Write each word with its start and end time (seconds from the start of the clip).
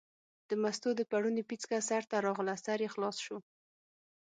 د 0.49 0.51
مستو 0.61 0.89
د 0.95 1.01
پړوني 1.11 1.43
پیڅکه 1.49 1.77
سر 1.89 2.03
ته 2.11 2.17
راغله، 2.25 2.55
سر 2.65 2.79
یې 2.85 2.89
خلاص 2.95 3.17
شو. 3.25 3.37